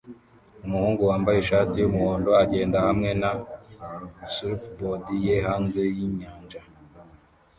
[0.65, 3.31] Umuhungu wambaye ishati yumuhondo agenda hamwe na
[4.33, 6.59] surfboard ye hanze yinyanja